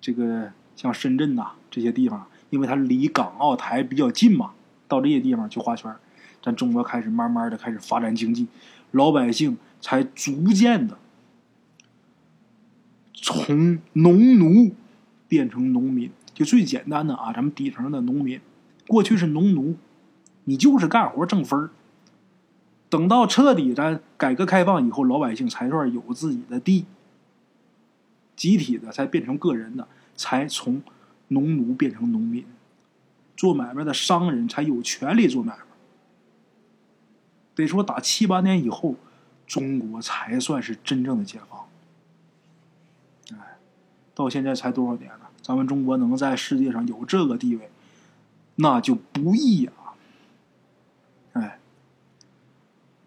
[0.00, 4.52] 这个像深圳呐这些地方，因为它离港澳台比较近嘛。
[4.94, 5.92] 到这些地方去画圈
[6.40, 8.46] 咱中国开始慢慢的开始发展经济，
[8.92, 10.96] 老百姓才逐渐的
[13.12, 14.72] 从农奴
[15.26, 16.10] 变成农民。
[16.32, 18.40] 就最简单的啊，咱们底层的农民，
[18.86, 19.76] 过去是农奴，
[20.44, 21.70] 你就是干活挣分儿
[22.88, 26.84] 等到彻底咱改革开放以后，老百姓才算有自己的地，
[28.36, 30.82] 集体的才变成个人的，才从
[31.28, 32.44] 农奴变成农民。
[33.36, 35.62] 做买卖的商人才有权利做买卖。
[37.54, 38.96] 得说打七八年以后，
[39.46, 41.66] 中国才算是真正的解放。
[43.38, 43.58] 哎，
[44.14, 45.26] 到现在才多少年呢？
[45.40, 47.70] 咱们中国能在世界上有这个地位，
[48.56, 49.72] 那就不易呀。
[51.34, 51.58] 哎，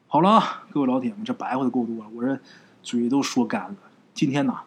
[0.08, 2.40] 好了啊，各位老铁们，这白话的够多了，我这
[2.84, 3.76] 嘴都说干了。
[4.14, 4.60] 今天呢，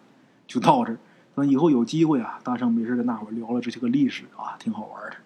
[0.46, 0.98] 就到这儿。
[1.36, 5.16] 等以后有机会啊，大圣没事跟大伙聊聊这些个历史啊，挺好玩的。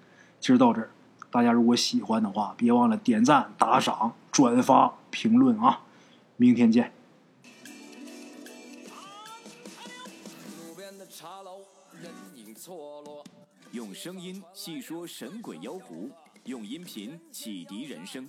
[0.45, 0.91] 今儿到这儿，
[1.31, 5.81] 大家如果喜欢的话，别忘了点赞、打赏、转发、评论啊！
[6.37, 6.93] 明天见。
[13.73, 16.11] 用声音细说神鬼妖狐，
[16.45, 18.29] 用音频启迪人生。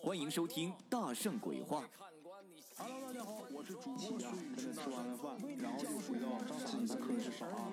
[0.00, 1.80] 欢迎收听《大圣鬼话》。
[2.76, 4.32] Hello，大家好，我是主播啊。
[4.54, 7.72] 跟着吃完了饭，然后就回到自己的课室上啊。